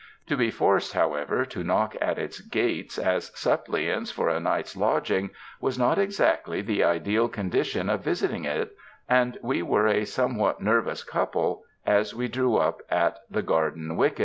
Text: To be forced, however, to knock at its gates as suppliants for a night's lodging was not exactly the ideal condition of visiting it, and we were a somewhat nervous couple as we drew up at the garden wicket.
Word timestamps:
To 0.25 0.35
be 0.35 0.49
forced, 0.49 0.93
however, 0.93 1.45
to 1.45 1.63
knock 1.63 1.95
at 2.01 2.17
its 2.17 2.41
gates 2.41 2.97
as 2.97 3.31
suppliants 3.35 4.09
for 4.09 4.29
a 4.29 4.39
night's 4.39 4.75
lodging 4.75 5.29
was 5.59 5.77
not 5.77 5.99
exactly 5.99 6.63
the 6.63 6.83
ideal 6.83 7.29
condition 7.29 7.87
of 7.87 8.03
visiting 8.03 8.43
it, 8.43 8.71
and 9.07 9.37
we 9.43 9.61
were 9.61 9.85
a 9.85 10.05
somewhat 10.05 10.59
nervous 10.59 11.03
couple 11.03 11.65
as 11.85 12.15
we 12.15 12.27
drew 12.27 12.57
up 12.57 12.81
at 12.89 13.19
the 13.29 13.43
garden 13.43 13.95
wicket. 13.95 14.19